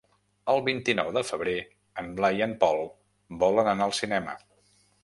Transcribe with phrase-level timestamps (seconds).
[0.53, 1.53] El vint-i-nou de febrer
[2.05, 2.83] en Blai i en Pol
[3.47, 4.41] volen anar al cinema.